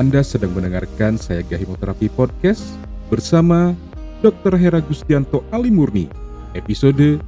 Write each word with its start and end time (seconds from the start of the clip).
Anda 0.00 0.24
sedang 0.24 0.56
mendengarkan 0.56 1.20
saya 1.20 1.44
Hipnoterapi 1.44 2.08
Podcast 2.16 2.64
bersama 3.12 3.76
Dr. 4.24 4.56
Hera 4.56 4.80
Gustianto 4.80 5.44
Ali 5.52 5.68
Murni, 5.68 6.08
episode 6.56 7.20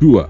2. 0.00 0.24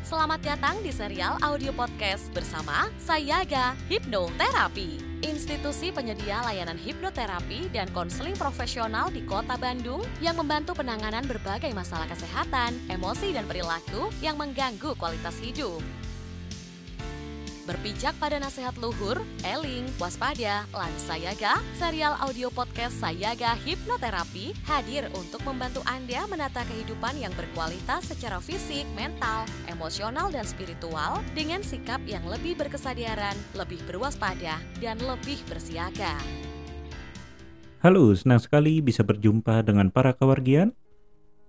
Selamat 0.00 0.40
datang 0.40 0.80
di 0.80 0.88
serial 0.96 1.36
audio 1.44 1.76
podcast 1.76 2.32
bersama 2.32 2.88
Sayaga 2.96 3.76
Hipnoterapi, 3.92 5.09
institusi 5.20 5.92
penyedia 5.92 6.40
layanan 6.44 6.80
hipnoterapi 6.80 7.68
dan 7.72 7.88
konseling 7.92 8.36
profesional 8.36 9.12
di 9.12 9.20
Kota 9.24 9.60
Bandung 9.60 10.00
yang 10.24 10.36
membantu 10.40 10.72
penanganan 10.76 11.24
berbagai 11.28 11.70
masalah 11.76 12.08
kesehatan, 12.08 12.76
emosi, 12.88 13.36
dan 13.36 13.44
perilaku 13.44 14.08
yang 14.24 14.40
mengganggu 14.40 14.96
kualitas 14.96 15.36
hidup. 15.38 15.80
Berpijak 17.68 18.16
pada 18.16 18.40
nasihat 18.40 18.72
luhur, 18.80 19.20
eling, 19.44 19.84
waspada, 20.00 20.64
lan 20.72 20.94
sayaga, 20.96 21.60
serial 21.76 22.16
audio 22.16 22.48
podcast 22.48 22.96
Sayaga 22.96 23.52
Hipnoterapi 23.52 24.56
hadir 24.64 25.12
untuk 25.12 25.44
membantu 25.44 25.84
Anda 25.84 26.24
menata 26.24 26.64
kehidupan 26.64 27.20
yang 27.20 27.36
berkualitas 27.36 28.08
secara 28.08 28.40
fisik, 28.40 28.88
mental, 28.96 29.44
emosional, 29.68 30.32
dan 30.32 30.48
spiritual 30.48 31.20
dengan 31.36 31.60
sikap 31.60 32.00
yang 32.08 32.24
lebih 32.24 32.56
berkesadaran, 32.56 33.36
lebih 33.52 33.84
berwaspada, 33.84 34.56
dan 34.80 34.96
lebih 35.04 35.36
bersiaga. 35.44 36.16
Halo, 37.84 38.16
senang 38.16 38.40
sekali 38.40 38.80
bisa 38.80 39.04
berjumpa 39.04 39.60
dengan 39.68 39.92
para 39.92 40.16
kewargian. 40.16 40.72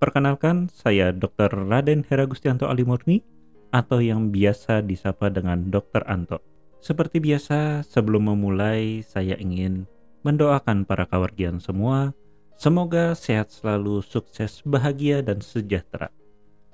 Perkenalkan, 0.04 0.68
saya 0.76 1.16
Dr. 1.16 1.72
Raden 1.72 2.04
Heragustianto 2.04 2.68
Alimurni, 2.68 3.24
atau 3.72 4.04
yang 4.04 4.30
biasa 4.30 4.84
disapa 4.84 5.32
dengan 5.32 5.72
Dr. 5.72 6.04
Anto. 6.06 6.44
Seperti 6.84 7.24
biasa, 7.24 7.88
sebelum 7.88 8.36
memulai, 8.36 9.00
saya 9.02 9.40
ingin 9.40 9.88
mendoakan 10.28 10.84
para 10.84 11.08
kawargian 11.08 11.64
semua, 11.64 12.12
semoga 12.60 13.16
sehat 13.16 13.50
selalu, 13.50 14.04
sukses, 14.04 14.60
bahagia, 14.68 15.24
dan 15.24 15.40
sejahtera. 15.40 16.12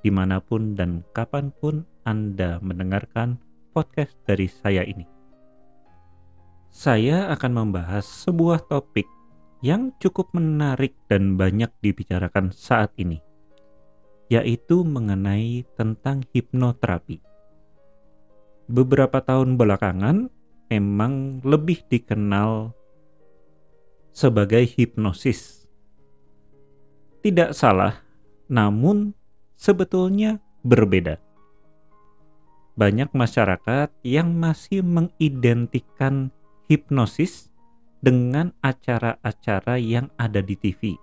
Di 0.02 0.10
mana 0.10 0.42
pun 0.42 0.74
dan 0.74 1.04
kapan 1.14 1.54
pun 1.54 1.86
Anda 2.08 2.58
mendengarkan 2.64 3.38
podcast 3.76 4.16
dari 4.26 4.48
saya 4.50 4.82
ini. 4.88 5.06
Saya 6.72 7.30
akan 7.34 7.52
membahas 7.66 8.06
sebuah 8.06 8.70
topik 8.70 9.06
yang 9.66 9.92
cukup 9.98 10.32
menarik 10.38 10.94
dan 11.10 11.36
banyak 11.36 11.74
dibicarakan 11.82 12.54
saat 12.54 12.94
ini 13.02 13.27
yaitu 14.28 14.84
mengenai 14.84 15.64
tentang 15.80 16.24
hipnoterapi. 16.36 17.24
Beberapa 18.68 19.24
tahun 19.24 19.56
belakangan 19.56 20.28
memang 20.68 21.40
lebih 21.48 21.88
dikenal 21.88 22.76
sebagai 24.12 24.68
hipnosis. 24.68 25.70
Tidak 27.24 27.56
salah, 27.56 28.04
namun 28.52 29.16
sebetulnya 29.56 30.44
berbeda. 30.68 31.24
Banyak 32.78 33.16
masyarakat 33.16 33.90
yang 34.06 34.38
masih 34.38 34.86
mengidentikan 34.86 36.30
hipnosis 36.70 37.50
dengan 38.04 38.54
acara-acara 38.62 39.82
yang 39.82 40.14
ada 40.20 40.44
di 40.46 40.54
TV. 40.54 40.94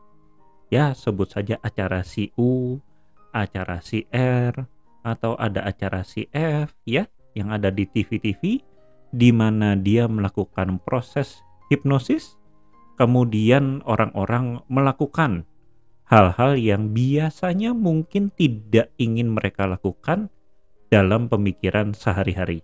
Ya, 0.71 0.95
sebut 0.95 1.35
saja 1.35 1.59
acara 1.63 2.07
CU, 2.07 2.79
acara 3.35 3.83
CR 3.83 4.55
atau 5.03 5.35
ada 5.37 5.67
acara 5.67 6.07
CF 6.07 6.71
ya 6.87 7.11
yang 7.35 7.51
ada 7.51 7.69
di 7.69 7.85
TV-TV 7.85 8.63
di 9.11 9.31
mana 9.35 9.75
dia 9.75 10.07
melakukan 10.07 10.79
proses 10.87 11.43
hipnosis 11.69 12.39
kemudian 12.95 13.83
orang-orang 13.85 14.63
melakukan 14.71 15.45
hal-hal 16.07 16.55
yang 16.55 16.95
biasanya 16.95 17.75
mungkin 17.75 18.31
tidak 18.33 18.95
ingin 19.01 19.35
mereka 19.35 19.67
lakukan 19.67 20.31
dalam 20.93 21.27
pemikiran 21.27 21.97
sehari-hari. 21.97 22.63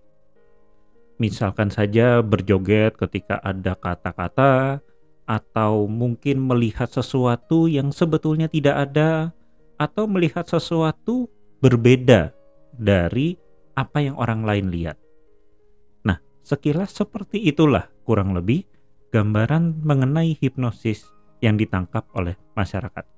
Misalkan 1.21 1.69
saja 1.69 2.25
berjoget 2.25 2.97
ketika 2.97 3.43
ada 3.44 3.77
kata-kata 3.77 4.81
atau 5.28 5.84
mungkin 5.84 6.41
melihat 6.41 6.89
sesuatu 6.89 7.69
yang 7.69 7.93
sebetulnya 7.93 8.49
tidak 8.49 8.89
ada 8.89 9.37
atau 9.81 10.05
melihat 10.05 10.45
sesuatu 10.45 11.33
berbeda 11.65 12.37
dari 12.77 13.41
apa 13.73 14.05
yang 14.05 14.21
orang 14.21 14.45
lain 14.45 14.69
lihat. 14.69 15.01
Nah, 16.05 16.21
sekilas 16.45 16.93
seperti 16.93 17.41
itulah 17.49 17.89
kurang 18.05 18.37
lebih 18.37 18.69
gambaran 19.09 19.81
mengenai 19.81 20.37
hipnosis 20.37 21.09
yang 21.41 21.57
ditangkap 21.57 22.05
oleh 22.13 22.37
masyarakat. 22.53 23.09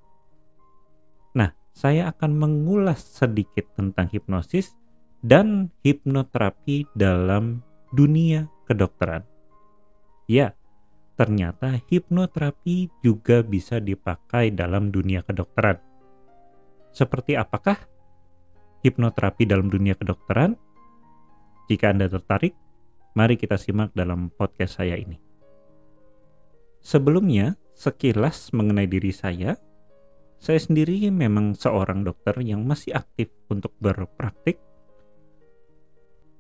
Nah, 1.34 1.50
saya 1.75 2.15
akan 2.15 2.39
mengulas 2.39 3.03
sedikit 3.03 3.67
tentang 3.75 4.06
hipnosis 4.15 4.79
dan 5.19 5.75
hipnoterapi 5.83 6.87
dalam 6.94 7.67
dunia 7.91 8.47
kedokteran. 8.71 9.27
Ya, 10.31 10.55
ternyata 11.19 11.83
hipnoterapi 11.91 13.03
juga 13.03 13.43
bisa 13.43 13.83
dipakai 13.83 14.55
dalam 14.55 14.94
dunia 14.94 15.27
kedokteran 15.27 15.91
seperti 16.92 17.34
apakah 17.34 17.76
hipnoterapi 18.86 19.48
dalam 19.48 19.72
dunia 19.72 19.97
kedokteran? 19.97 20.54
Jika 21.66 21.91
Anda 21.91 22.06
tertarik, 22.12 22.53
mari 23.16 23.41
kita 23.41 23.56
simak 23.56 23.97
dalam 23.97 24.28
podcast 24.32 24.78
saya 24.78 24.94
ini. 25.00 25.16
Sebelumnya, 26.82 27.56
sekilas 27.72 28.52
mengenai 28.52 28.91
diri 28.91 29.14
saya, 29.14 29.56
saya 30.42 30.58
sendiri 30.58 31.08
memang 31.08 31.54
seorang 31.54 32.02
dokter 32.02 32.34
yang 32.42 32.66
masih 32.66 32.98
aktif 32.98 33.31
untuk 33.47 33.70
berpraktik 33.78 34.58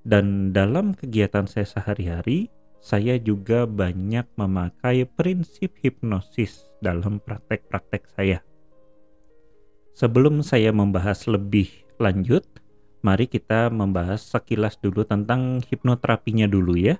dan 0.02 0.50
dalam 0.50 0.98
kegiatan 0.98 1.46
saya 1.46 1.66
sehari-hari, 1.66 2.50
saya 2.82 3.22
juga 3.22 3.70
banyak 3.70 4.26
memakai 4.34 5.06
prinsip 5.06 5.78
hipnosis 5.78 6.66
dalam 6.82 7.22
praktek-praktek 7.22 8.02
saya. 8.10 8.42
Sebelum 9.92 10.40
saya 10.40 10.72
membahas 10.72 11.28
lebih 11.28 11.68
lanjut, 12.00 12.42
mari 13.04 13.28
kita 13.28 13.68
membahas 13.68 14.24
sekilas 14.24 14.80
dulu 14.80 15.04
tentang 15.04 15.60
hipnoterapinya 15.68 16.48
dulu 16.48 16.80
ya. 16.80 16.96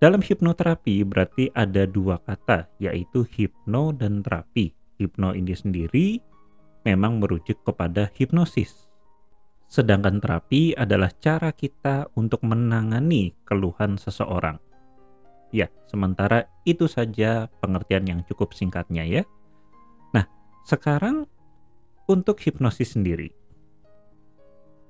Dalam 0.00 0.24
hipnoterapi 0.24 1.04
berarti 1.04 1.52
ada 1.52 1.84
dua 1.84 2.20
kata, 2.20 2.68
yaitu 2.80 3.28
hipno 3.28 3.92
dan 3.92 4.24
terapi. 4.24 4.72
Hipno 4.96 5.34
ini 5.36 5.52
sendiri 5.52 6.22
memang 6.84 7.18
merujuk 7.20 7.60
kepada 7.64 8.08
hipnosis. 8.14 8.88
Sedangkan 9.66 10.20
terapi 10.20 10.76
adalah 10.76 11.10
cara 11.18 11.50
kita 11.50 12.06
untuk 12.14 12.44
menangani 12.44 13.34
keluhan 13.42 13.96
seseorang. 13.98 14.60
Ya, 15.50 15.72
sementara 15.88 16.46
itu 16.68 16.86
saja 16.86 17.48
pengertian 17.58 18.04
yang 18.06 18.20
cukup 18.28 18.52
singkatnya 18.54 19.02
ya. 19.06 19.22
Nah, 20.12 20.26
sekarang 20.66 21.26
untuk 22.06 22.40
hipnosis 22.40 22.96
sendiri. 22.96 23.32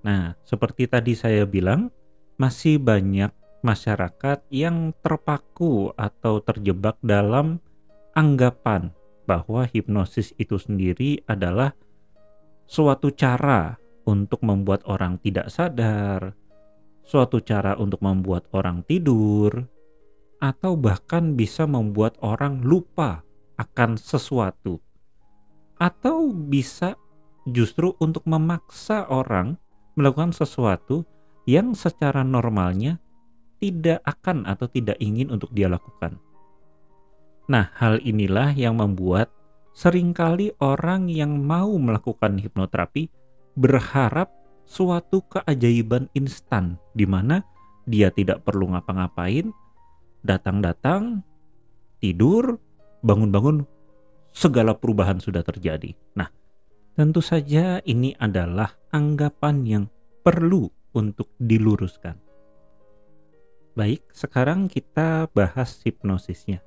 Nah, 0.04 0.36
seperti 0.44 0.84
tadi 0.84 1.16
saya 1.16 1.48
bilang, 1.48 1.88
masih 2.36 2.76
banyak 2.76 3.32
masyarakat 3.64 4.44
yang 4.52 4.92
terpaku 5.00 5.94
atau 5.96 6.44
terjebak 6.44 7.00
dalam 7.00 7.62
anggapan 8.12 8.92
bahwa 9.24 9.64
hipnosis 9.64 10.36
itu 10.36 10.60
sendiri 10.60 11.24
adalah 11.24 11.72
suatu 12.68 13.08
cara 13.08 13.80
untuk 14.04 14.44
membuat 14.44 14.84
orang 14.84 15.16
tidak 15.24 15.48
sadar, 15.48 16.36
suatu 17.00 17.40
cara 17.40 17.76
untuk 17.80 18.04
membuat 18.04 18.44
orang 18.52 18.84
tidur, 18.84 19.64
atau 20.44 20.76
bahkan 20.76 21.32
bisa 21.32 21.64
membuat 21.64 22.20
orang 22.20 22.60
lupa 22.60 23.24
akan 23.56 23.96
sesuatu, 23.96 24.76
atau 25.80 26.28
bisa 26.36 27.00
justru 27.48 27.92
untuk 28.00 28.24
memaksa 28.24 29.04
orang 29.08 29.60
melakukan 29.94 30.32
sesuatu 30.32 31.04
yang 31.44 31.76
secara 31.76 32.24
normalnya 32.24 32.98
tidak 33.60 34.00
akan 34.04 34.48
atau 34.48 34.68
tidak 34.68 34.96
ingin 35.00 35.32
untuk 35.32 35.52
dia 35.52 35.68
lakukan. 35.68 36.20
Nah, 37.48 37.72
hal 37.76 38.00
inilah 38.00 38.56
yang 38.56 38.80
membuat 38.80 39.28
sering 39.76 40.16
kali 40.16 40.52
orang 40.60 41.12
yang 41.12 41.44
mau 41.44 41.76
melakukan 41.76 42.40
hipnoterapi 42.40 43.12
berharap 43.56 44.32
suatu 44.64 45.20
keajaiban 45.28 46.08
instan 46.16 46.80
di 46.96 47.04
mana 47.04 47.44
dia 47.84 48.08
tidak 48.08 48.48
perlu 48.48 48.72
ngapa-ngapain, 48.72 49.52
datang-datang, 50.24 51.20
tidur, 52.00 52.56
bangun-bangun, 53.04 53.68
segala 54.32 54.72
perubahan 54.72 55.20
sudah 55.20 55.44
terjadi. 55.44 55.92
Nah, 56.16 56.32
Tentu 56.94 57.18
saja 57.18 57.82
ini 57.82 58.14
adalah 58.22 58.70
anggapan 58.94 59.56
yang 59.66 59.84
perlu 60.22 60.70
untuk 60.94 61.34
diluruskan. 61.42 62.14
Baik, 63.74 64.06
sekarang 64.14 64.70
kita 64.70 65.26
bahas 65.34 65.82
hipnosisnya. 65.82 66.62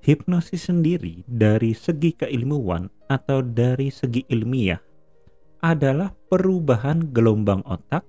Hipnosis 0.00 0.72
sendiri 0.72 1.28
dari 1.28 1.76
segi 1.76 2.16
keilmuan 2.16 2.88
atau 3.04 3.44
dari 3.44 3.92
segi 3.92 4.24
ilmiah 4.32 4.80
adalah 5.60 6.08
perubahan 6.32 7.12
gelombang 7.12 7.60
otak 7.68 8.08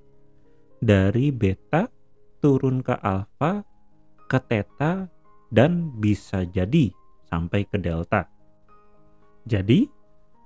dari 0.79 1.35
beta 1.35 1.91
turun 2.39 2.79
ke 2.79 2.95
alfa 2.95 3.59
ke 4.31 4.39
theta 4.47 5.11
dan 5.51 5.91
bisa 5.99 6.47
jadi 6.47 6.87
sampai 7.27 7.67
ke 7.67 7.75
delta. 7.75 8.23
Jadi, 9.43 9.83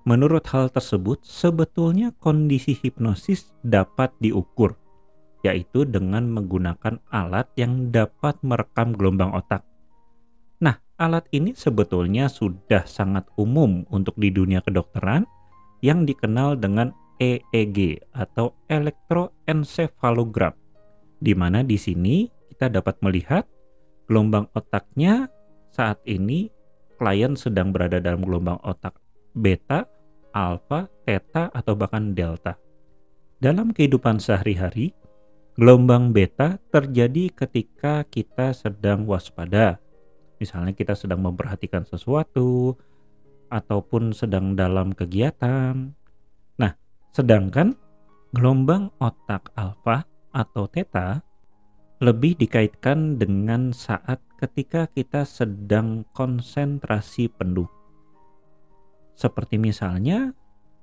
menurut 0.05 0.45
hal 0.53 0.69
tersebut 0.69 1.25
sebetulnya 1.25 2.13
kondisi 2.21 2.77
hipnosis 2.77 3.51
dapat 3.65 4.13
diukur 4.21 4.77
yaitu 5.45 5.85
dengan 5.85 6.25
menggunakan 6.25 6.97
alat 7.13 7.45
yang 7.53 7.93
dapat 7.93 8.33
merekam 8.41 8.97
gelombang 8.97 9.29
otak. 9.29 9.61
Nah, 10.57 10.81
alat 10.97 11.29
ini 11.29 11.53
sebetulnya 11.53 12.25
sudah 12.33 12.89
sangat 12.89 13.29
umum 13.37 13.85
untuk 13.93 14.17
di 14.17 14.33
dunia 14.33 14.65
kedokteran 14.65 15.29
yang 15.85 16.01
dikenal 16.01 16.57
dengan 16.57 16.89
EEG 17.21 18.09
atau 18.17 18.57
elektroencephalogram, 18.65 20.57
di 21.21 21.37
mana 21.37 21.61
di 21.61 21.77
sini 21.77 22.25
kita 22.49 22.73
dapat 22.73 22.97
melihat 23.05 23.45
gelombang 24.09 24.49
otaknya 24.57 25.29
saat 25.69 26.01
ini 26.09 26.49
klien 26.97 27.37
sedang 27.37 27.69
berada 27.69 28.01
dalam 28.01 28.25
gelombang 28.25 28.57
otak 28.65 28.97
beta, 29.37 29.85
alfa, 30.35 30.91
theta, 31.07 31.47
atau 31.55 31.79
bahkan 31.79 32.11
delta. 32.11 32.59
Dalam 33.39 33.71
kehidupan 33.71 34.19
sehari-hari, 34.19 34.91
Gelombang 35.55 36.11
beta 36.11 36.59
terjadi 36.67 37.31
ketika 37.31 38.03
kita 38.11 38.51
sedang 38.51 39.07
waspada. 39.07 39.79
Misalnya 40.35 40.75
kita 40.75 40.99
sedang 40.99 41.23
memperhatikan 41.23 41.87
sesuatu 41.87 42.75
ataupun 43.47 44.11
sedang 44.11 44.59
dalam 44.59 44.91
kegiatan. 44.91 45.95
Nah, 46.59 46.75
sedangkan 47.15 47.71
gelombang 48.35 48.91
otak 48.99 49.47
alfa 49.55 50.03
atau 50.35 50.67
theta 50.67 51.23
lebih 52.03 52.35
dikaitkan 52.35 53.15
dengan 53.15 53.71
saat 53.71 54.19
ketika 54.35 54.91
kita 54.91 55.23
sedang 55.23 56.03
konsentrasi 56.11 57.31
penuh. 57.31 57.71
Seperti 59.15 59.55
misalnya 59.55 60.35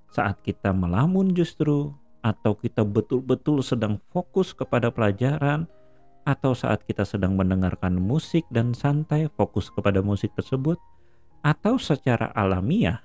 saat 0.08 0.40
kita 0.40 0.72
melamun 0.72 1.32
justru 1.36 1.92
atau 2.24 2.56
kita 2.56 2.84
betul-betul 2.86 3.60
sedang 3.60 4.00
fokus 4.12 4.56
kepada 4.56 4.88
pelajaran, 4.88 5.68
atau 6.22 6.54
saat 6.54 6.86
kita 6.86 7.02
sedang 7.02 7.34
mendengarkan 7.34 7.98
musik 7.98 8.46
dan 8.54 8.70
santai 8.78 9.26
fokus 9.34 9.74
kepada 9.74 9.98
musik 10.00 10.30
tersebut, 10.38 10.78
atau 11.42 11.74
secara 11.82 12.30
alamiah, 12.38 13.02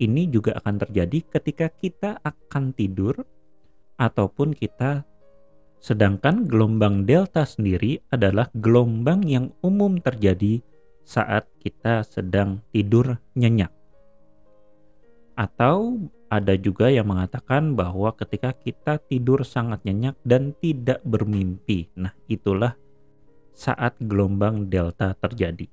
ini 0.00 0.24
juga 0.32 0.56
akan 0.56 0.80
terjadi 0.80 1.18
ketika 1.28 1.68
kita 1.68 2.10
akan 2.24 2.72
tidur, 2.72 3.20
ataupun 4.00 4.56
kita 4.56 5.04
sedangkan 5.84 6.48
gelombang 6.48 7.04
delta 7.04 7.44
sendiri 7.44 8.00
adalah 8.08 8.48
gelombang 8.56 9.20
yang 9.28 9.52
umum 9.60 10.00
terjadi 10.00 10.64
saat 11.04 11.44
kita 11.60 12.00
sedang 12.00 12.64
tidur 12.72 13.20
nyenyak. 13.36 13.83
Atau 15.34 16.10
ada 16.30 16.54
juga 16.54 16.90
yang 16.90 17.10
mengatakan 17.10 17.74
bahwa 17.78 18.14
ketika 18.14 18.54
kita 18.54 19.02
tidur 19.06 19.42
sangat 19.42 19.82
nyenyak 19.86 20.18
dan 20.26 20.54
tidak 20.58 21.02
bermimpi. 21.06 21.90
Nah, 21.98 22.14
itulah 22.30 22.74
saat 23.54 23.94
gelombang 24.02 24.66
delta 24.66 25.14
terjadi. 25.14 25.66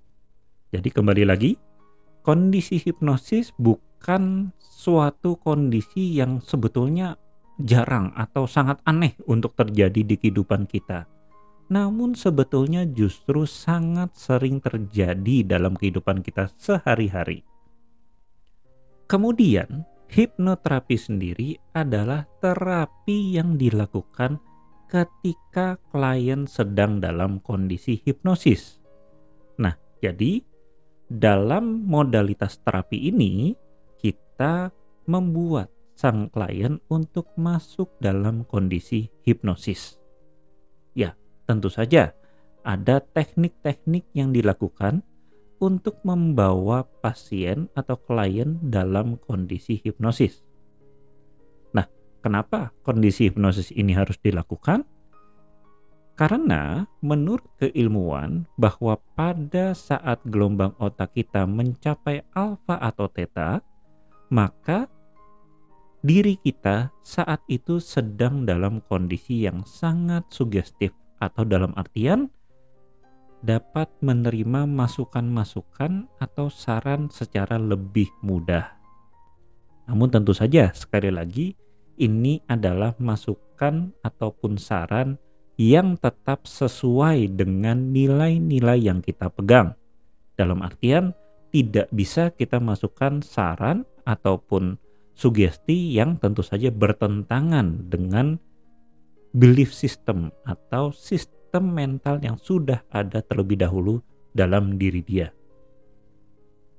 Jadi 0.71 0.89
kembali 0.93 1.23
lagi, 1.25 1.57
kondisi 2.21 2.77
hipnosis 2.77 3.51
bukan 3.57 4.53
suatu 4.61 5.37
kondisi 5.41 6.15
yang 6.17 6.39
sebetulnya 6.39 7.17
jarang 7.61 8.13
atau 8.17 8.45
sangat 8.49 8.81
aneh 8.85 9.17
untuk 9.29 9.53
terjadi 9.53 10.01
di 10.01 10.15
kehidupan 10.17 10.65
kita. 10.69 11.05
Namun 11.71 12.17
sebetulnya 12.17 12.83
justru 12.83 13.47
sangat 13.47 14.13
sering 14.13 14.59
terjadi 14.59 15.57
dalam 15.57 15.73
kehidupan 15.73 16.19
kita 16.19 16.51
sehari-hari. 16.59 17.50
Kemudian, 19.11 19.83
hipnoterapi 20.07 20.95
sendiri 20.95 21.59
adalah 21.75 22.23
terapi 22.39 23.35
yang 23.35 23.59
dilakukan 23.59 24.39
ketika 24.87 25.75
klien 25.91 26.47
sedang 26.47 27.03
dalam 27.03 27.43
kondisi 27.43 27.99
hipnosis. 28.07 28.79
Nah, 29.59 29.75
jadi 29.99 30.39
dalam 31.11 31.83
modalitas 31.83 32.63
terapi 32.63 33.11
ini 33.11 33.51
kita 33.99 34.71
membuat 35.11 35.67
sang 35.91 36.31
klien 36.31 36.79
untuk 36.87 37.35
masuk 37.35 37.91
dalam 37.99 38.47
kondisi 38.47 39.11
hipnosis. 39.27 39.99
Ya, 40.95 41.19
tentu 41.43 41.67
saja 41.67 42.15
ada 42.63 43.03
teknik-teknik 43.03 44.07
yang 44.15 44.31
dilakukan 44.31 45.03
untuk 45.61 46.01
membawa 46.01 46.89
pasien 47.05 47.69
atau 47.77 47.95
klien 48.01 48.57
dalam 48.65 49.21
kondisi 49.21 49.77
hipnosis. 49.77 50.41
Nah, 51.77 51.85
kenapa 52.25 52.73
kondisi 52.81 53.29
hipnosis 53.29 53.69
ini 53.69 53.93
harus 53.93 54.17
dilakukan? 54.17 54.83
Karena 56.17 56.85
menurut 56.99 57.45
keilmuan 57.61 58.49
bahwa 58.57 58.97
pada 59.13 59.77
saat 59.77 60.19
gelombang 60.27 60.73
otak 60.81 61.13
kita 61.13 61.45
mencapai 61.45 62.25
alfa 62.33 62.81
atau 62.81 63.07
theta, 63.07 63.61
maka 64.33 64.89
diri 66.01 66.37
kita 66.41 66.89
saat 67.05 67.41
itu 67.45 67.77
sedang 67.77 68.49
dalam 68.49 68.81
kondisi 68.89 69.45
yang 69.45 69.61
sangat 69.65 70.25
sugestif 70.33 70.93
atau 71.21 71.45
dalam 71.45 71.71
artian 71.77 72.33
dapat 73.41 73.89
menerima 74.05 74.69
masukan-masukan 74.69 76.07
atau 76.21 76.47
saran 76.47 77.09
secara 77.09 77.57
lebih 77.57 78.09
mudah. 78.21 78.77
Namun 79.89 80.13
tentu 80.13 80.31
saja 80.31 80.69
sekali 80.71 81.09
lagi 81.09 81.57
ini 81.97 82.41
adalah 82.45 82.95
masukan 83.01 83.93
ataupun 84.05 84.61
saran 84.61 85.17
yang 85.57 85.97
tetap 85.99 86.49
sesuai 86.49 87.37
dengan 87.37 87.93
nilai-nilai 87.93 88.79
yang 88.81 89.01
kita 89.01 89.29
pegang. 89.29 89.77
Dalam 90.37 90.63
artian 90.65 91.13
tidak 91.51 91.91
bisa 91.91 92.31
kita 92.33 92.57
masukkan 92.57 93.21
saran 93.21 93.83
ataupun 94.07 94.79
sugesti 95.13 95.93
yang 95.93 96.17
tentu 96.17 96.41
saja 96.41 96.71
bertentangan 96.71 97.91
dengan 97.91 98.39
belief 99.35 99.75
system 99.75 100.31
atau 100.47 100.95
sistem 100.95 101.40
sistem 101.51 101.75
mental 101.75 102.23
yang 102.23 102.39
sudah 102.39 102.79
ada 102.95 103.19
terlebih 103.19 103.59
dahulu 103.59 103.99
dalam 104.31 104.79
diri 104.79 105.03
dia. 105.03 105.35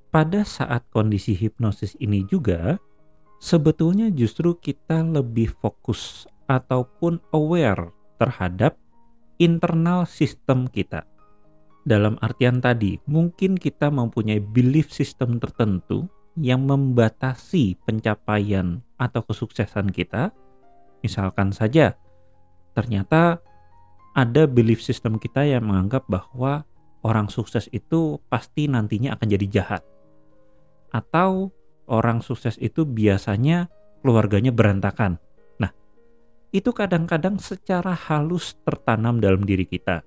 Pada 0.09 0.41
saat 0.41 0.89
kondisi 0.89 1.37
hipnosis 1.37 1.93
ini 2.01 2.25
juga, 2.25 2.81
sebetulnya 3.37 4.09
justru 4.09 4.57
kita 4.57 5.05
lebih 5.05 5.53
fokus 5.61 6.25
ataupun 6.49 7.21
aware 7.37 7.93
terhadap 8.17 8.73
internal 9.37 10.09
sistem 10.09 10.65
kita. 10.65 11.05
Dalam 11.85 12.17
artian 12.25 12.57
tadi, 12.57 12.97
mungkin 13.05 13.53
kita 13.53 13.93
mempunyai 13.93 14.41
belief 14.41 14.89
system 14.89 15.37
tertentu 15.37 16.09
yang 16.33 16.65
membatasi 16.65 17.77
pencapaian 17.85 18.81
atau 18.97 19.21
kesuksesan 19.21 19.93
kita. 19.93 20.33
Misalkan 21.05 21.53
saja, 21.53 21.93
ternyata 22.73 23.37
ada 24.13 24.45
belief 24.45 24.79
system 24.81 25.17
kita 25.17 25.41
yang 25.41 25.65
menganggap 25.65 26.05
bahwa 26.05 26.65
orang 27.01 27.27
sukses 27.27 27.65
itu 27.73 28.21
pasti 28.29 28.69
nantinya 28.69 29.17
akan 29.17 29.27
jadi 29.27 29.45
jahat. 29.49 29.81
Atau 30.93 31.49
orang 31.89 32.21
sukses 32.21 32.55
itu 32.61 32.85
biasanya 32.85 33.67
keluarganya 34.05 34.53
berantakan. 34.53 35.17
Nah, 35.57 35.73
itu 36.53 36.69
kadang-kadang 36.71 37.41
secara 37.41 37.97
halus 37.97 38.53
tertanam 38.61 39.17
dalam 39.17 39.41
diri 39.41 39.65
kita. 39.65 40.05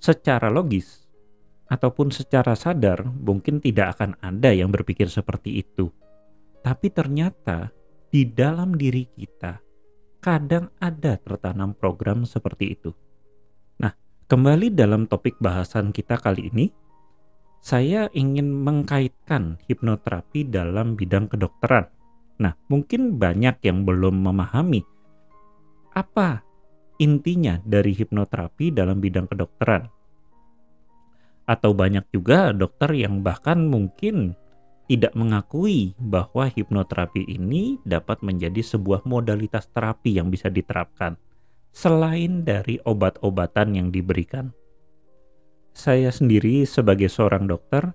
Secara 0.00 0.48
logis 0.48 1.04
ataupun 1.68 2.14
secara 2.14 2.54
sadar 2.56 3.04
mungkin 3.04 3.58
tidak 3.60 3.98
akan 3.98 4.16
ada 4.24 4.50
yang 4.54 4.72
berpikir 4.72 5.12
seperti 5.12 5.60
itu. 5.60 5.92
Tapi 6.64 6.88
ternyata 6.90 7.70
di 8.08 8.26
dalam 8.26 8.74
diri 8.74 9.04
kita 9.06 9.60
kadang 10.24 10.72
ada 10.80 11.20
tertanam 11.20 11.76
program 11.76 12.26
seperti 12.26 12.74
itu. 12.74 12.90
Kembali 14.26 14.74
dalam 14.74 15.06
topik 15.06 15.38
bahasan 15.38 15.94
kita 15.94 16.18
kali 16.18 16.50
ini, 16.50 16.66
saya 17.62 18.10
ingin 18.10 18.50
mengkaitkan 18.58 19.54
hipnoterapi 19.70 20.50
dalam 20.50 20.98
bidang 20.98 21.30
kedokteran. 21.30 21.86
Nah, 22.42 22.58
mungkin 22.66 23.22
banyak 23.22 23.62
yang 23.62 23.86
belum 23.86 24.26
memahami 24.26 24.82
apa 25.94 26.42
intinya 26.98 27.62
dari 27.62 27.94
hipnoterapi 27.94 28.74
dalam 28.74 28.98
bidang 28.98 29.30
kedokteran. 29.30 29.94
Atau 31.46 31.78
banyak 31.78 32.10
juga 32.10 32.50
dokter 32.50 32.98
yang 32.98 33.22
bahkan 33.22 33.62
mungkin 33.70 34.34
tidak 34.90 35.14
mengakui 35.14 35.94
bahwa 36.02 36.50
hipnoterapi 36.50 37.30
ini 37.30 37.78
dapat 37.86 38.26
menjadi 38.26 38.58
sebuah 38.58 39.06
modalitas 39.06 39.70
terapi 39.70 40.18
yang 40.18 40.34
bisa 40.34 40.50
diterapkan 40.50 41.14
selain 41.76 42.40
dari 42.40 42.80
obat-obatan 42.88 43.76
yang 43.76 43.88
diberikan. 43.92 44.56
Saya 45.76 46.08
sendiri 46.08 46.64
sebagai 46.64 47.12
seorang 47.12 47.44
dokter 47.44 47.92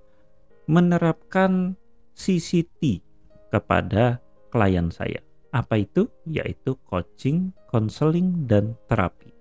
menerapkan 0.70 1.74
CCT 2.14 3.02
kepada 3.50 4.22
klien 4.54 4.94
saya. 4.94 5.26
Apa 5.50 5.82
itu? 5.82 6.06
Yaitu 6.30 6.78
coaching, 6.86 7.58
counseling, 7.74 8.46
dan 8.46 8.78
terapi. 8.86 9.34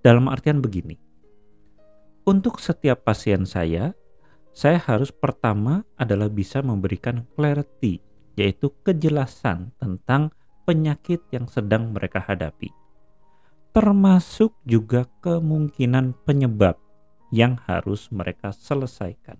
Dalam 0.00 0.32
artian 0.32 0.64
begini, 0.64 0.96
untuk 2.24 2.64
setiap 2.64 3.04
pasien 3.04 3.44
saya, 3.44 3.92
saya 4.56 4.80
harus 4.80 5.12
pertama 5.12 5.84
adalah 6.00 6.32
bisa 6.32 6.64
memberikan 6.64 7.28
clarity, 7.36 8.00
yaitu 8.32 8.72
kejelasan 8.80 9.76
tentang 9.76 10.32
penyakit 10.64 11.20
yang 11.28 11.44
sedang 11.44 11.92
mereka 11.92 12.24
hadapi. 12.24 12.77
Termasuk 13.78 14.58
juga 14.66 15.06
kemungkinan 15.22 16.26
penyebab 16.26 16.82
yang 17.30 17.54
harus 17.70 18.10
mereka 18.10 18.50
selesaikan. 18.50 19.38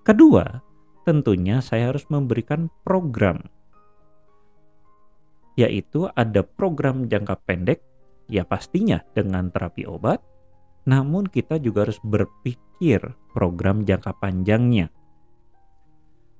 Kedua, 0.00 0.64
tentunya 1.04 1.60
saya 1.60 1.92
harus 1.92 2.08
memberikan 2.08 2.72
program 2.88 3.44
yaitu 5.60 6.08
ada 6.16 6.40
program 6.40 7.04
jangka 7.04 7.36
pendek, 7.44 7.84
ya 8.32 8.48
pastinya 8.48 9.04
dengan 9.12 9.52
terapi 9.52 9.84
obat, 9.84 10.24
namun 10.88 11.28
kita 11.28 11.60
juga 11.60 11.84
harus 11.84 12.00
berpikir 12.00 13.12
program 13.36 13.84
jangka 13.84 14.16
panjangnya. 14.16 14.88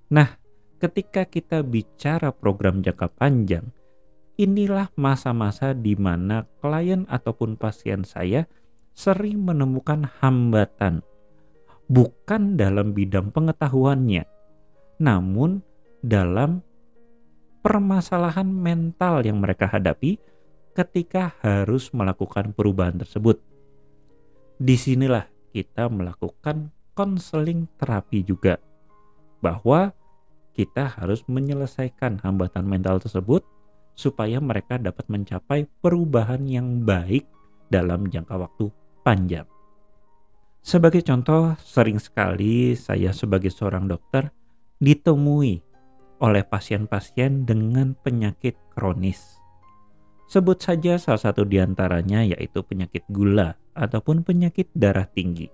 Nah, 0.09 0.41
ketika 0.81 1.29
kita 1.29 1.61
bicara 1.61 2.33
program 2.33 2.81
jangka 2.81 3.12
panjang, 3.12 3.69
inilah 4.41 4.89
masa-masa 4.97 5.77
di 5.77 5.93
mana 5.97 6.49
klien 6.61 7.05
ataupun 7.09 7.61
pasien 7.61 8.07
saya 8.07 8.49
sering 8.93 9.45
menemukan 9.45 10.09
hambatan, 10.21 11.01
bukan 11.89 12.57
dalam 12.57 12.93
bidang 12.93 13.33
pengetahuannya, 13.33 14.25
namun 15.01 15.65
dalam 16.05 16.61
permasalahan 17.62 18.49
mental 18.49 19.25
yang 19.25 19.41
mereka 19.41 19.71
hadapi 19.71 20.19
ketika 20.73 21.37
harus 21.41 21.93
melakukan 21.93 22.53
perubahan 22.53 23.01
tersebut. 23.01 23.41
Di 24.57 24.77
sinilah 24.77 25.29
kita 25.53 25.89
melakukan 25.89 26.73
konseling 26.93 27.69
terapi 27.81 28.25
juga, 28.25 28.61
bahwa 29.41 29.97
kita 30.53 31.01
harus 31.01 31.25
menyelesaikan 31.25 32.21
hambatan 32.21 32.69
mental 32.69 33.01
tersebut 33.01 33.41
supaya 33.93 34.41
mereka 34.41 34.81
dapat 34.81 35.07
mencapai 35.13 35.69
perubahan 35.81 36.45
yang 36.49 36.83
baik 36.83 37.29
dalam 37.69 38.09
jangka 38.09 38.37
waktu 38.37 38.67
panjang. 39.05 39.49
Sebagai 40.63 41.03
contoh, 41.03 41.59
sering 41.59 41.99
sekali 41.99 42.79
saya 42.79 43.11
sebagai 43.11 43.51
seorang 43.51 43.91
dokter 43.91 44.31
ditemui 44.79 45.59
oleh 46.23 46.43
pasien-pasien 46.47 47.43
dengan 47.43 47.99
penyakit 47.99 48.55
kronis. 48.71 49.43
Sebut 50.31 50.63
saja 50.63 50.97
salah 50.97 51.21
satu 51.21 51.43
di 51.43 51.59
antaranya 51.59 52.23
yaitu 52.23 52.63
penyakit 52.63 53.03
gula 53.11 53.59
ataupun 53.75 54.23
penyakit 54.23 54.71
darah 54.73 55.05
tinggi. 55.11 55.51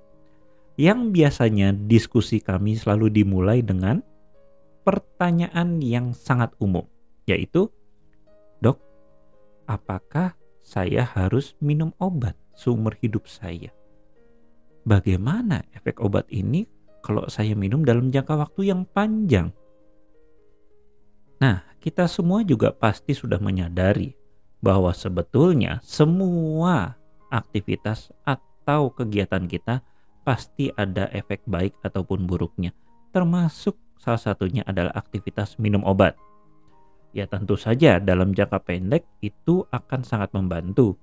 Yang 0.79 1.01
biasanya 1.11 1.75
diskusi 1.75 2.39
kami 2.39 2.79
selalu 2.79 3.11
dimulai 3.11 3.65
dengan 3.65 3.99
pertanyaan 4.87 5.83
yang 5.83 6.15
sangat 6.15 6.55
umum, 6.63 6.87
yaitu, 7.27 7.67
"Dok, 7.67 7.78
apakah 9.69 10.35
saya 10.65 11.05
harus 11.05 11.53
minum 11.61 11.93
obat 12.01 12.35
seumur 12.57 12.97
hidup 12.99 13.29
saya? 13.29 13.71
Bagaimana 14.89 15.69
efek 15.77 16.01
obat 16.01 16.25
ini 16.33 16.65
kalau 17.05 17.29
saya 17.29 17.53
minum 17.53 17.85
dalam 17.85 18.09
jangka 18.09 18.35
waktu 18.35 18.73
yang 18.73 18.89
panjang?" 18.89 19.53
Nah, 21.39 21.63
kita 21.79 22.11
semua 22.11 22.43
juga 22.43 22.75
pasti 22.75 23.15
sudah 23.15 23.39
menyadari 23.39 24.19
bahwa 24.59 24.91
sebetulnya 24.91 25.79
semua 25.87 26.99
aktivitas 27.31 28.11
atau 28.27 28.91
kegiatan 28.91 29.47
kita 29.47 29.87
pasti 30.27 30.69
ada 30.75 31.07
efek 31.15 31.47
baik 31.47 31.79
ataupun 31.87 32.27
buruknya, 32.27 32.75
termasuk 33.15 33.79
salah 33.97 34.21
satunya 34.21 34.67
adalah 34.67 34.93
aktivitas 34.99 35.57
minum 35.63 35.87
obat. 35.87 36.19
Ya 37.17 37.25
tentu 37.25 37.57
saja 37.57 37.97
dalam 37.99 38.37
jangka 38.37 38.61
pendek 38.63 39.05
itu 39.25 39.65
akan 39.73 40.05
sangat 40.05 40.33
membantu. 40.37 41.01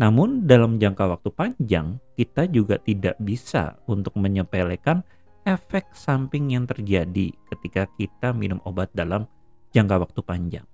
Namun 0.00 0.48
dalam 0.48 0.80
jangka 0.80 1.18
waktu 1.18 1.30
panjang 1.34 2.00
kita 2.16 2.48
juga 2.48 2.80
tidak 2.80 3.20
bisa 3.20 3.76
untuk 3.84 4.16
menyepelekan 4.16 5.04
efek 5.44 5.92
samping 5.92 6.52
yang 6.52 6.64
terjadi 6.64 7.32
ketika 7.52 7.84
kita 7.98 8.32
minum 8.32 8.60
obat 8.64 8.88
dalam 8.96 9.28
jangka 9.74 9.96
waktu 10.00 10.20
panjang. 10.24 10.66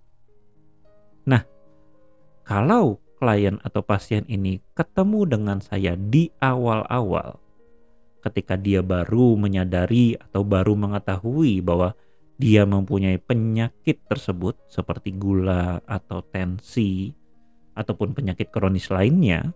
Nah, 1.27 1.43
kalau 2.47 3.03
klien 3.19 3.59
atau 3.67 3.83
pasien 3.83 4.23
ini 4.31 4.63
ketemu 4.77 5.27
dengan 5.27 5.59
saya 5.59 5.99
di 5.99 6.31
awal-awal, 6.39 7.43
ketika 8.23 8.55
dia 8.55 8.83
baru 8.83 9.35
menyadari 9.35 10.15
atau 10.19 10.47
baru 10.47 10.79
mengetahui 10.79 11.63
bahwa 11.63 11.99
dia 12.37 12.69
mempunyai 12.69 13.17
penyakit 13.17 14.05
tersebut 14.09 14.57
seperti 14.69 15.17
gula 15.17 15.81
atau 15.89 16.21
tensi 16.21 17.13
ataupun 17.77 18.13
penyakit 18.17 18.53
kronis 18.53 18.89
lainnya, 18.93 19.53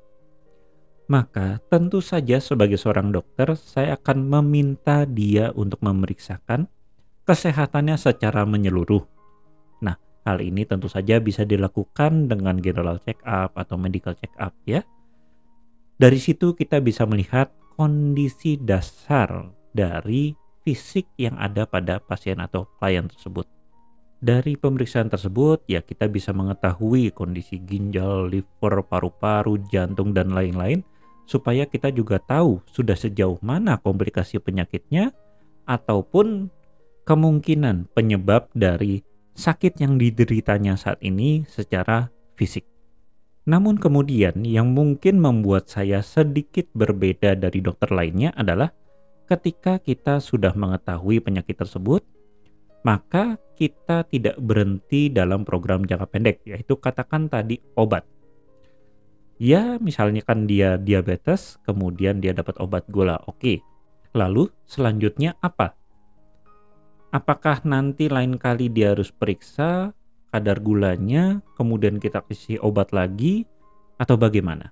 maka 1.09 1.61
tentu 1.69 2.01
saja 2.01 2.41
sebagai 2.41 2.77
seorang 2.77 3.13
dokter 3.13 3.57
saya 3.57 3.97
akan 3.97 4.29
meminta 4.29 5.05
dia 5.05 5.53
untuk 5.57 5.81
memeriksakan 5.85 6.69
kesehatannya 7.25 7.97
secara 7.97 8.45
menyeluruh 8.45 9.21
Hal 10.21 10.45
ini 10.45 10.69
tentu 10.69 10.85
saja 10.87 11.17
bisa 11.17 11.49
dilakukan 11.49 12.29
dengan 12.29 12.61
general 12.61 13.01
check 13.01 13.17
up 13.25 13.57
atau 13.57 13.81
medical 13.81 14.13
check 14.13 14.33
up 14.37 14.53
ya. 14.69 14.85
Dari 15.97 16.21
situ 16.21 16.53
kita 16.53 16.81
bisa 16.85 17.09
melihat 17.09 17.49
kondisi 17.77 18.61
dasar 18.61 19.49
dari 19.73 20.37
fisik 20.63 21.09
yang 21.17 21.37
ada 21.41 21.65
pada 21.65 21.99
pasien 22.01 22.39
atau 22.39 22.69
klien 22.79 23.07
tersebut. 23.09 23.49
Dari 24.21 24.61
pemeriksaan 24.61 25.09
tersebut 25.09 25.65
ya 25.65 25.81
kita 25.81 26.05
bisa 26.13 26.37
mengetahui 26.37 27.09
kondisi 27.17 27.57
ginjal, 27.65 28.29
liver, 28.29 28.85
paru-paru, 28.85 29.57
jantung 29.73 30.13
dan 30.13 30.37
lain-lain 30.37 30.85
supaya 31.25 31.65
kita 31.65 31.89
juga 31.89 32.21
tahu 32.21 32.61
sudah 32.69 32.99
sejauh 32.99 33.41
mana 33.41 33.81
komplikasi 33.81 34.37
penyakitnya 34.43 35.17
ataupun 35.65 36.53
kemungkinan 37.09 37.89
penyebab 37.97 38.53
dari 38.53 39.01
sakit 39.33 39.81
yang 39.81 39.97
dideritanya 39.97 40.77
saat 40.77 41.01
ini 41.01 41.49
secara 41.49 42.13
fisik. 42.37 42.69
Namun 43.49 43.81
kemudian 43.81 44.45
yang 44.45 44.77
mungkin 44.77 45.17
membuat 45.17 45.73
saya 45.73 46.05
sedikit 46.05 46.69
berbeda 46.77 47.41
dari 47.41 47.65
dokter 47.65 47.89
lainnya 47.89 48.37
adalah 48.37 48.69
ketika 49.31 49.79
kita 49.79 50.19
sudah 50.19 50.51
mengetahui 50.59 51.23
penyakit 51.23 51.55
tersebut, 51.55 52.03
maka 52.83 53.39
kita 53.55 54.03
tidak 54.11 54.35
berhenti 54.43 55.07
dalam 55.07 55.47
program 55.47 55.87
jangka 55.87 56.11
pendek, 56.11 56.43
yaitu 56.43 56.75
katakan 56.75 57.31
tadi 57.31 57.63
obat. 57.79 58.03
Ya, 59.39 59.79
misalnya 59.79 60.27
kan 60.27 60.51
dia 60.51 60.75
diabetes, 60.75 61.63
kemudian 61.63 62.19
dia 62.19 62.35
dapat 62.35 62.59
obat 62.59 62.91
gula, 62.91 63.23
oke. 63.31 63.63
Lalu 64.11 64.51
selanjutnya 64.67 65.39
apa? 65.39 65.81
apakah 67.11 67.63
nanti 67.67 68.07
lain 68.07 68.39
kali 68.39 68.71
dia 68.71 68.95
harus 68.95 69.11
periksa 69.11 69.93
kadar 70.31 70.63
gulanya, 70.63 71.43
kemudian 71.59 71.99
kita 71.99 72.23
kasih 72.23 72.63
obat 72.63 72.95
lagi, 72.95 73.51
atau 73.99 74.15
bagaimana? 74.15 74.71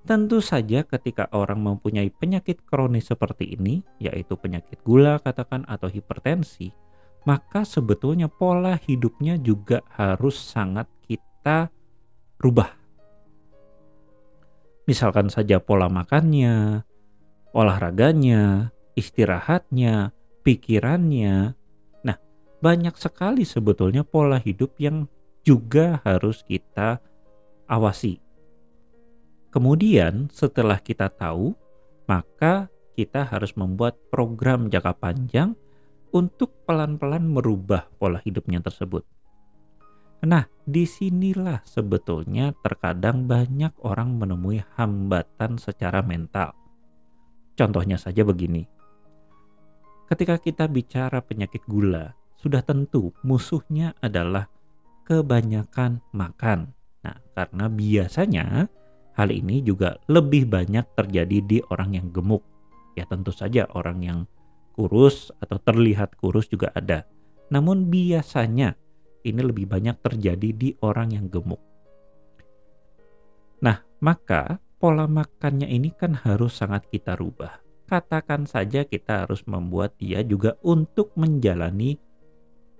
Tentu 0.00 0.40
saja 0.40 0.80
ketika 0.88 1.28
orang 1.36 1.60
mempunyai 1.60 2.08
penyakit 2.08 2.64
kronis 2.64 3.12
seperti 3.12 3.52
ini, 3.52 3.84
yaitu 4.00 4.32
penyakit 4.32 4.80
gula 4.80 5.20
katakan 5.20 5.68
atau 5.68 5.92
hipertensi, 5.92 6.72
maka 7.28 7.68
sebetulnya 7.68 8.32
pola 8.32 8.80
hidupnya 8.80 9.36
juga 9.36 9.84
harus 9.92 10.40
sangat 10.40 10.88
kita 11.04 11.68
rubah. 12.40 12.72
Misalkan 14.88 15.28
saja 15.28 15.60
pola 15.60 15.92
makannya, 15.92 16.80
olahraganya, 17.52 18.72
istirahatnya, 18.96 20.16
pikirannya. 20.40 21.52
Nah, 22.02 22.16
banyak 22.64 22.96
sekali 22.96 23.44
sebetulnya 23.44 24.02
pola 24.02 24.40
hidup 24.40 24.80
yang 24.80 25.06
juga 25.44 26.00
harus 26.08 26.40
kita 26.40 27.04
awasi 27.68 28.29
Kemudian 29.50 30.30
setelah 30.30 30.78
kita 30.78 31.10
tahu, 31.10 31.54
maka 32.06 32.70
kita 32.94 33.26
harus 33.26 33.54
membuat 33.58 33.98
program 34.10 34.70
jangka 34.70 34.94
panjang 34.98 35.58
untuk 36.10 36.54
pelan-pelan 36.66 37.26
merubah 37.26 37.86
pola 37.98 38.18
hidupnya 38.22 38.62
tersebut. 38.62 39.06
Nah, 40.20 40.44
di 40.68 40.84
sinilah 40.84 41.64
sebetulnya 41.64 42.52
terkadang 42.60 43.24
banyak 43.24 43.72
orang 43.80 44.20
menemui 44.20 44.60
hambatan 44.76 45.56
secara 45.56 46.04
mental. 46.04 46.52
Contohnya 47.56 47.96
saja 47.96 48.20
begini. 48.22 48.68
Ketika 50.10 50.36
kita 50.36 50.68
bicara 50.68 51.24
penyakit 51.24 51.64
gula, 51.64 52.12
sudah 52.36 52.60
tentu 52.60 53.16
musuhnya 53.24 53.96
adalah 54.02 54.50
kebanyakan 55.08 56.04
makan. 56.12 56.74
Nah, 57.00 57.16
karena 57.32 57.66
biasanya 57.72 58.68
hal 59.14 59.30
ini 59.30 59.64
juga 59.64 59.98
lebih 60.06 60.46
banyak 60.46 60.86
terjadi 60.94 61.38
di 61.42 61.58
orang 61.70 61.96
yang 61.96 62.08
gemuk. 62.10 62.42
Ya 62.98 63.06
tentu 63.06 63.30
saja 63.30 63.66
orang 63.72 63.98
yang 64.02 64.18
kurus 64.74 65.30
atau 65.38 65.58
terlihat 65.60 66.18
kurus 66.18 66.50
juga 66.50 66.70
ada. 66.74 67.06
Namun 67.50 67.90
biasanya 67.90 68.78
ini 69.26 69.40
lebih 69.42 69.68
banyak 69.68 70.00
terjadi 70.00 70.48
di 70.54 70.68
orang 70.80 71.12
yang 71.12 71.26
gemuk. 71.28 71.60
Nah, 73.60 73.84
maka 74.00 74.56
pola 74.80 75.04
makannya 75.04 75.68
ini 75.68 75.92
kan 75.92 76.16
harus 76.24 76.56
sangat 76.56 76.88
kita 76.88 77.12
rubah. 77.18 77.60
Katakan 77.84 78.46
saja 78.48 78.86
kita 78.86 79.26
harus 79.26 79.44
membuat 79.44 79.98
dia 80.00 80.24
juga 80.24 80.56
untuk 80.64 81.12
menjalani 81.18 81.98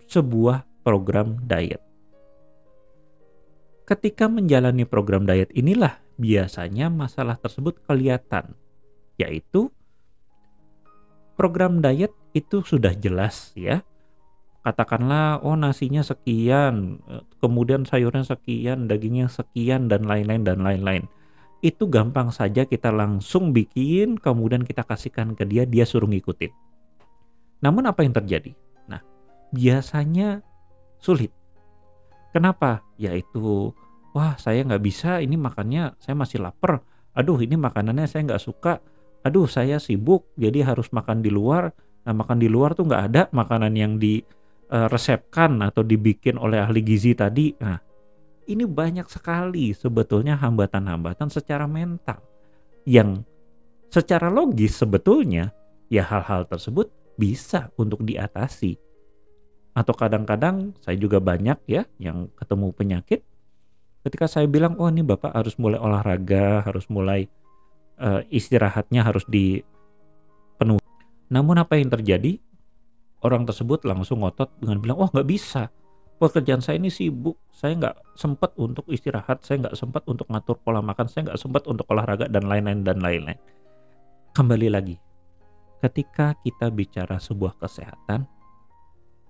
sebuah 0.08 0.64
program 0.86 1.36
diet. 1.44 1.82
Ketika 3.84 4.30
menjalani 4.30 4.86
program 4.86 5.26
diet 5.26 5.50
inilah 5.50 5.98
biasanya 6.20 6.92
masalah 6.92 7.40
tersebut 7.40 7.80
kelihatan, 7.88 8.52
yaitu 9.16 9.72
program 11.40 11.80
diet 11.80 12.12
itu 12.36 12.60
sudah 12.60 12.92
jelas 12.92 13.56
ya, 13.56 13.80
katakanlah 14.60 15.40
oh 15.40 15.56
nasinya 15.56 16.04
sekian, 16.04 17.00
kemudian 17.40 17.88
sayurnya 17.88 18.28
sekian, 18.28 18.84
dagingnya 18.84 19.32
sekian 19.32 19.88
dan 19.88 20.04
lain-lain 20.04 20.44
dan 20.44 20.60
lain-lain. 20.60 21.08
Itu 21.64 21.88
gampang 21.88 22.32
saja 22.32 22.68
kita 22.68 22.92
langsung 22.92 23.56
bikin, 23.56 24.20
kemudian 24.20 24.64
kita 24.64 24.84
kasihkan 24.84 25.32
ke 25.32 25.48
dia, 25.48 25.64
dia 25.64 25.88
suruh 25.88 26.08
ngikutin. 26.08 26.52
Namun 27.64 27.88
apa 27.88 28.00
yang 28.04 28.16
terjadi? 28.16 28.52
Nah, 28.88 29.00
biasanya 29.52 30.40
sulit. 31.00 31.32
Kenapa? 32.32 32.80
Yaitu, 32.96 33.76
wah 34.12 34.34
saya 34.38 34.62
nggak 34.66 34.82
bisa, 34.82 35.22
ini 35.22 35.36
makannya 35.38 35.96
saya 36.02 36.14
masih 36.18 36.42
lapar. 36.42 36.82
Aduh 37.14 37.38
ini 37.42 37.58
makanannya 37.58 38.06
saya 38.06 38.26
nggak 38.26 38.42
suka. 38.42 38.78
Aduh 39.26 39.44
saya 39.44 39.76
sibuk, 39.76 40.32
jadi 40.38 40.64
harus 40.64 40.88
makan 40.94 41.20
di 41.20 41.28
luar. 41.28 41.70
Nah 42.06 42.14
makan 42.16 42.40
di 42.40 42.48
luar 42.48 42.72
tuh 42.72 42.88
nggak 42.88 43.02
ada 43.12 43.22
makanan 43.30 43.72
yang 43.76 44.00
di 44.00 44.22
uh, 44.70 44.86
resepkan 44.88 45.60
atau 45.60 45.82
dibikin 45.82 46.38
oleh 46.38 46.62
ahli 46.62 46.80
gizi 46.80 47.12
tadi. 47.12 47.52
Nah, 47.60 47.76
ini 48.50 48.64
banyak 48.66 49.06
sekali 49.10 49.74
sebetulnya 49.74 50.38
hambatan-hambatan 50.38 51.28
secara 51.30 51.70
mental 51.70 52.22
yang 52.88 53.22
secara 53.90 54.30
logis 54.30 54.78
sebetulnya 54.78 55.54
ya 55.90 56.06
hal-hal 56.06 56.46
tersebut 56.46 56.90
bisa 57.18 57.68
untuk 57.76 58.02
diatasi. 58.06 58.78
Atau 59.70 59.94
kadang-kadang 59.94 60.74
saya 60.82 60.98
juga 60.98 61.22
banyak 61.22 61.58
ya 61.70 61.86
yang 62.02 62.30
ketemu 62.34 62.74
penyakit 62.74 63.20
ketika 64.06 64.26
saya 64.30 64.46
bilang 64.50 64.76
oh 64.80 64.88
ini 64.88 65.04
Bapak 65.04 65.34
harus 65.34 65.56
mulai 65.56 65.80
olahraga, 65.80 66.64
harus 66.64 66.88
mulai 66.88 67.26
uh, 68.00 68.24
istirahatnya 68.32 69.04
harus 69.04 69.24
dipenuhi. 69.28 70.82
Namun 71.30 71.62
apa 71.62 71.78
yang 71.78 71.92
terjadi? 71.92 72.40
orang 73.20 73.44
tersebut 73.44 73.84
langsung 73.84 74.24
ngotot 74.24 74.48
dengan 74.60 74.80
bilang, 74.80 74.98
oh, 75.00 75.08
nggak 75.12 75.28
bisa, 75.28 75.68
pekerjaan 76.16 76.64
saya 76.64 76.80
ini 76.80 76.88
sibuk, 76.88 77.36
saya 77.52 77.76
nggak 77.76 77.96
sempat 78.16 78.56
untuk 78.56 78.88
istirahat, 78.88 79.44
saya 79.44 79.68
nggak 79.68 79.76
sempat 79.76 80.02
untuk 80.08 80.26
ngatur 80.32 80.56
pola 80.60 80.80
makan, 80.80 81.06
saya 81.08 81.32
nggak 81.32 81.40
sempat 81.40 81.62
untuk 81.68 81.84
olahraga 81.92 82.28
dan 82.28 82.48
lain-lain 82.48 82.80
dan 82.84 82.98
lain-lain. 83.00 83.40
Kembali 84.32 84.68
lagi, 84.72 84.96
ketika 85.84 86.36
kita 86.40 86.72
bicara 86.72 87.20
sebuah 87.20 87.60
kesehatan, 87.60 88.24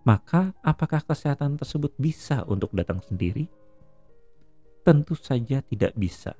maka 0.06 0.54
apakah 0.62 1.02
kesehatan 1.04 1.58
tersebut 1.58 1.92
bisa 1.98 2.46
untuk 2.46 2.72
datang 2.72 3.02
sendiri? 3.04 3.50
Tentu 4.80 5.12
saja 5.12 5.60
tidak 5.60 5.92
bisa. 5.96 6.32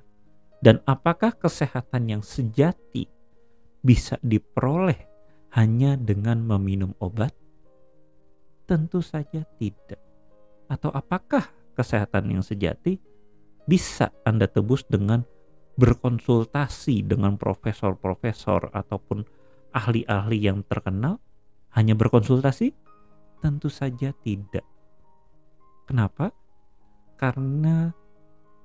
Dan 0.61 0.81
apakah 0.85 1.33
kesehatan 1.37 2.09
yang 2.09 2.23
sejati 2.25 3.09
bisa 3.81 4.17
diperoleh 4.21 4.97
hanya 5.57 5.97
dengan 5.97 6.41
meminum 6.45 6.93
obat? 7.01 7.33
Tentu 8.69 9.01
saja 9.01 9.41
tidak. 9.57 10.01
Atau 10.69 10.93
apakah 10.93 11.49
kesehatan 11.73 12.29
yang 12.29 12.45
sejati 12.45 13.01
bisa 13.65 14.13
Anda 14.21 14.45
tebus 14.45 14.85
dengan 14.85 15.25
berkonsultasi 15.81 17.09
dengan 17.09 17.41
profesor-profesor 17.41 18.69
ataupun 18.69 19.25
ahli-ahli 19.73 20.37
yang 20.45 20.61
terkenal? 20.69 21.17
Hanya 21.73 21.97
berkonsultasi? 21.97 22.75
Tentu 23.41 23.71
saja 23.71 24.13
tidak. 24.21 24.67
Kenapa? 25.89 26.29
Karena 27.17 27.89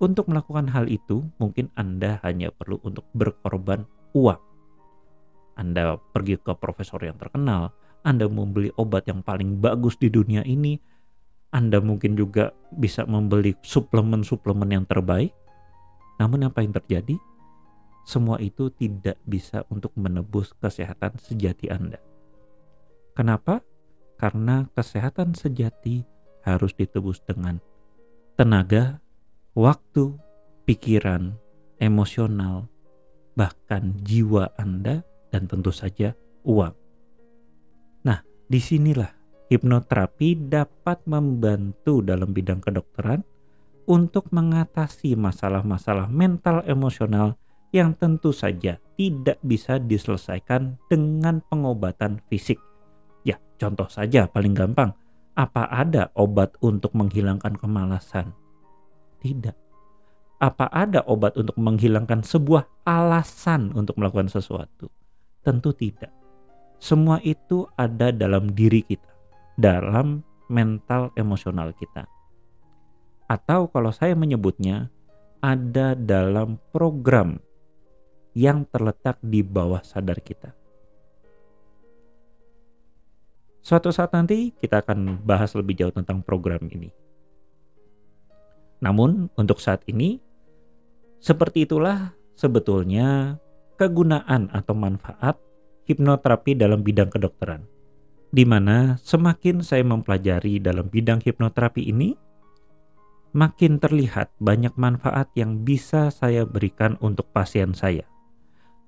untuk 0.02 0.28
melakukan 0.28 0.68
hal 0.70 0.86
itu 0.88 1.24
mungkin 1.40 1.72
Anda 1.76 2.20
hanya 2.24 2.52
perlu 2.52 2.80
untuk 2.84 3.08
berkorban 3.16 3.88
uang. 4.12 4.40
Anda 5.56 5.96
pergi 6.12 6.36
ke 6.36 6.52
profesor 6.52 7.00
yang 7.00 7.16
terkenal, 7.16 7.72
anda 8.06 8.30
membeli 8.30 8.70
obat 8.78 9.10
yang 9.10 9.26
paling 9.26 9.58
bagus 9.58 9.98
di 9.98 10.06
dunia 10.06 10.46
ini, 10.46 10.78
Anda 11.50 11.82
mungkin 11.82 12.14
juga 12.14 12.54
bisa 12.70 13.02
membeli 13.02 13.58
suplemen-suplemen 13.66 14.70
yang 14.70 14.86
terbaik. 14.86 15.34
Namun 16.22 16.46
apa 16.46 16.62
yang 16.62 16.70
terjadi? 16.70 17.18
Semua 18.06 18.38
itu 18.38 18.70
tidak 18.70 19.18
bisa 19.26 19.66
untuk 19.74 19.90
menebus 19.98 20.54
kesehatan 20.62 21.18
sejati 21.18 21.66
Anda. 21.66 21.98
Kenapa? 23.18 23.66
Karena 24.22 24.70
kesehatan 24.70 25.34
sejati 25.34 26.06
harus 26.46 26.78
ditebus 26.78 27.26
dengan 27.26 27.58
tenaga, 28.38 29.02
waktu, 29.56 30.12
pikiran, 30.68 31.32
emosional, 31.80 32.68
bahkan 33.34 33.96
jiwa 34.04 34.52
Anda, 34.60 35.00
dan 35.32 35.48
tentu 35.48 35.72
saja 35.72 36.12
uang. 36.44 36.86
Di 38.46 38.62
sinilah 38.62 39.10
hipnoterapi 39.50 40.46
dapat 40.46 41.02
membantu 41.10 41.98
dalam 41.98 42.30
bidang 42.30 42.62
kedokteran 42.62 43.26
untuk 43.90 44.30
mengatasi 44.30 45.18
masalah-masalah 45.18 46.06
mental 46.06 46.62
emosional 46.62 47.34
yang 47.74 47.98
tentu 47.98 48.30
saja 48.30 48.78
tidak 48.94 49.42
bisa 49.42 49.82
diselesaikan 49.82 50.78
dengan 50.86 51.42
pengobatan 51.50 52.22
fisik. 52.30 52.62
Ya, 53.26 53.42
contoh 53.58 53.90
saja 53.90 54.30
paling 54.30 54.54
gampang, 54.54 54.94
apa 55.34 55.66
ada 55.66 56.14
obat 56.14 56.54
untuk 56.62 56.94
menghilangkan 56.94 57.58
kemalasan? 57.58 58.30
Tidak. 59.20 59.56
Apa 60.36 60.68
ada 60.68 61.00
obat 61.08 61.32
untuk 61.40 61.56
menghilangkan 61.56 62.20
sebuah 62.20 62.84
alasan 62.84 63.72
untuk 63.72 63.96
melakukan 63.96 64.28
sesuatu? 64.28 64.92
Tentu 65.40 65.72
tidak. 65.72 66.12
Semua 66.76 67.16
itu 67.24 67.64
ada 67.80 68.12
dalam 68.12 68.52
diri 68.52 68.84
kita, 68.84 69.08
dalam 69.56 70.20
mental 70.52 71.08
emosional 71.16 71.72
kita. 71.72 72.04
Atau 73.26 73.72
kalau 73.72 73.90
saya 73.90 74.12
menyebutnya, 74.12 74.92
ada 75.40 75.96
dalam 75.96 76.60
program 76.68 77.40
yang 78.36 78.68
terletak 78.68 79.16
di 79.24 79.40
bawah 79.40 79.80
sadar 79.80 80.20
kita. 80.20 80.52
Suatu 83.64 83.90
saat 83.90 84.14
nanti 84.14 84.54
kita 84.54 84.84
akan 84.84 85.26
bahas 85.26 85.50
lebih 85.58 85.74
jauh 85.74 85.90
tentang 85.90 86.22
program 86.22 86.70
ini. 86.70 87.05
Namun, 88.80 89.32
untuk 89.36 89.60
saat 89.62 89.84
ini, 89.88 90.20
seperti 91.22 91.64
itulah 91.64 92.12
sebetulnya 92.36 93.40
kegunaan 93.80 94.52
atau 94.52 94.76
manfaat 94.76 95.40
hipnoterapi 95.88 96.58
dalam 96.58 96.82
bidang 96.82 97.08
kedokteran. 97.08 97.64
Di 98.32 98.44
mana 98.44 99.00
semakin 99.00 99.62
saya 99.62 99.86
mempelajari 99.86 100.60
dalam 100.60 100.90
bidang 100.90 101.22
hipnoterapi 101.22 101.88
ini, 101.88 102.12
makin 103.32 103.76
terlihat 103.80 104.32
banyak 104.40 104.74
manfaat 104.76 105.30
yang 105.36 105.62
bisa 105.62 106.08
saya 106.12 106.44
berikan 106.44 106.96
untuk 107.04 107.30
pasien 107.32 107.72
saya. 107.72 108.04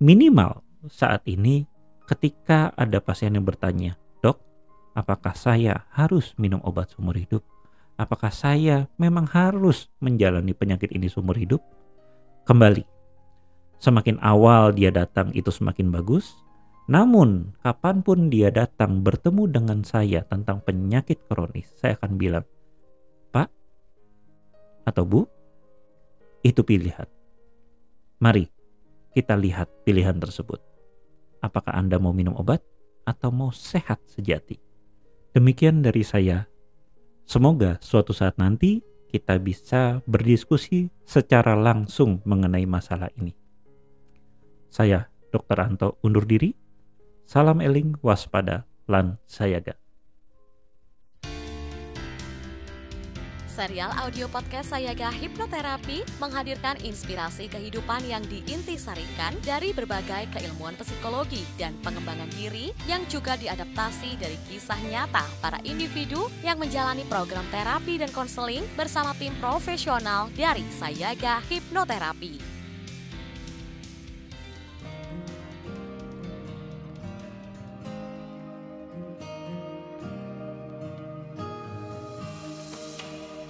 Minimal 0.00 0.64
saat 0.88 1.24
ini 1.28 1.68
ketika 2.08 2.72
ada 2.74 2.98
pasien 2.98 3.36
yang 3.36 3.44
bertanya, 3.44 4.00
"Dok, 4.24 4.40
apakah 4.96 5.36
saya 5.36 5.86
harus 5.92 6.32
minum 6.40 6.58
obat 6.64 6.92
seumur 6.92 7.20
hidup? 7.20 7.44
Apakah 7.98 8.30
saya 8.30 8.86
memang 8.94 9.26
harus 9.26 9.90
menjalani 9.98 10.54
penyakit 10.54 10.94
ini 10.94 11.10
seumur 11.10 11.34
hidup?" 11.34 11.60
Kembali, 12.46 12.80
Semakin 13.78 14.18
awal 14.18 14.74
dia 14.74 14.90
datang 14.90 15.30
itu 15.38 15.54
semakin 15.54 15.94
bagus. 15.94 16.34
Namun, 16.90 17.54
kapan 17.62 18.02
pun 18.02 18.26
dia 18.26 18.50
datang 18.50 19.06
bertemu 19.06 19.44
dengan 19.46 19.78
saya 19.86 20.26
tentang 20.26 20.58
penyakit 20.66 21.30
kronis, 21.30 21.68
saya 21.78 21.94
akan 22.00 22.16
bilang, 22.18 22.44
Pak 23.30 23.48
atau 24.88 25.04
Bu, 25.04 25.20
itu 26.42 26.64
pilihan. 26.64 27.06
Mari 28.18 28.50
kita 29.14 29.36
lihat 29.36 29.68
pilihan 29.84 30.16
tersebut. 30.16 30.58
Apakah 31.38 31.76
Anda 31.76 32.02
mau 32.02 32.10
minum 32.10 32.34
obat 32.34 32.64
atau 33.06 33.30
mau 33.30 33.54
sehat 33.54 34.02
sejati? 34.08 34.58
Demikian 35.36 35.84
dari 35.84 36.02
saya. 36.02 36.48
Semoga 37.28 37.76
suatu 37.84 38.16
saat 38.16 38.40
nanti 38.40 38.80
kita 39.12 39.36
bisa 39.36 40.00
berdiskusi 40.08 40.88
secara 41.04 41.52
langsung 41.52 42.24
mengenai 42.24 42.64
masalah 42.64 43.12
ini. 43.20 43.36
Saya, 44.72 45.12
Dr. 45.28 45.60
Anto, 45.60 45.88
undur 46.00 46.24
diri. 46.24 46.56
Salam 47.28 47.60
eling, 47.60 48.00
waspada, 48.00 48.64
lan 48.88 49.20
sayaga. 49.28 49.76
Serial 53.58 53.90
audio 53.98 54.30
podcast 54.30 54.70
Sayaga 54.70 55.10
Hipnoterapi 55.10 56.06
menghadirkan 56.22 56.78
inspirasi 56.78 57.50
kehidupan 57.50 58.06
yang 58.06 58.22
diintisarikan 58.30 59.34
dari 59.42 59.74
berbagai 59.74 60.30
keilmuan 60.30 60.78
psikologi 60.78 61.42
dan 61.58 61.74
pengembangan 61.82 62.30
diri 62.38 62.70
yang 62.86 63.02
juga 63.10 63.34
diadaptasi 63.34 64.14
dari 64.14 64.38
kisah 64.46 64.78
nyata 64.86 65.26
para 65.42 65.58
individu 65.66 66.30
yang 66.46 66.62
menjalani 66.62 67.02
program 67.10 67.42
terapi 67.50 67.98
dan 67.98 68.14
konseling 68.14 68.62
bersama 68.78 69.10
tim 69.18 69.34
profesional 69.42 70.30
dari 70.38 70.62
Sayaga 70.78 71.42
Hipnoterapi. 71.50 72.57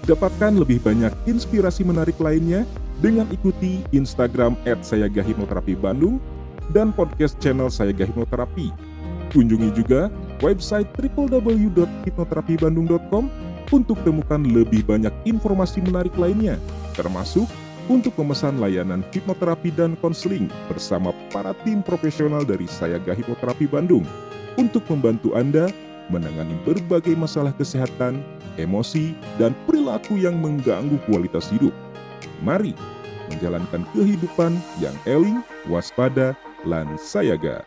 Dapatkan 0.09 0.57
lebih 0.57 0.81
banyak 0.81 1.13
inspirasi 1.29 1.85
menarik 1.85 2.17
lainnya 2.17 2.65
dengan 3.05 3.29
ikuti 3.29 3.85
Instagram 3.93 4.57
at 4.65 4.81
Bandung 5.77 6.17
dan 6.73 6.97
podcast 6.97 7.37
channel 7.45 7.69
Hipnoterapi. 8.09 8.73
Kunjungi 9.29 9.69
juga 9.77 10.09
website 10.41 10.89
www.hipnoterapibandung.com 10.97 13.29
untuk 13.69 14.01
temukan 14.01 14.41
lebih 14.41 14.81
banyak 14.89 15.13
informasi 15.29 15.85
menarik 15.85 16.17
lainnya, 16.17 16.57
termasuk 16.97 17.45
untuk 17.93 18.17
memesan 18.17 18.57
layanan 18.57 19.05
hipnoterapi 19.13 19.77
dan 19.77 19.93
konseling 20.01 20.49
bersama 20.73 21.13
para 21.29 21.53
tim 21.69 21.85
profesional 21.85 22.49
dari 22.49 22.65
Sayaga 22.65 23.13
Hipnoterapi 23.13 23.69
Bandung 23.69 24.09
untuk 24.57 24.89
membantu 24.89 25.37
Anda 25.37 25.69
menangani 26.09 26.57
berbagai 26.65 27.13
masalah 27.13 27.53
kesehatan, 27.53 28.25
emosi, 28.59 29.15
dan 29.39 29.55
perilaku 29.65 30.19
yang 30.19 30.37
mengganggu 30.43 30.99
kualitas 31.07 31.49
hidup. 31.55 31.73
Mari 32.43 32.75
menjalankan 33.31 33.87
kehidupan 33.95 34.59
yang 34.83 34.97
eling, 35.07 35.41
waspada, 35.71 36.35
lan 36.67 36.99
sayaga. 36.99 37.63